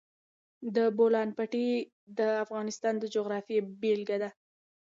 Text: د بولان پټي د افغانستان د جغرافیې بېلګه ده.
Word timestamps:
د 0.75 0.77
بولان 0.97 1.29
پټي 1.37 1.67
د 2.17 2.19
افغانستان 2.43 2.93
د 2.99 3.03
جغرافیې 3.15 3.59
بېلګه 3.81 4.17
ده. 4.23 4.29